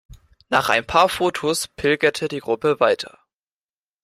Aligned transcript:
Nach 0.49 0.69
ein 0.69 0.83
paar 0.83 1.09
Fotos 1.09 1.67
pilgerte 1.67 2.27
die 2.27 2.39
Gruppe 2.39 2.79
weiter. 2.79 3.19